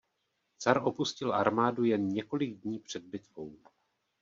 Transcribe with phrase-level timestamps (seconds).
[0.57, 3.57] Car opustil armádu jen několik dní před bitvou.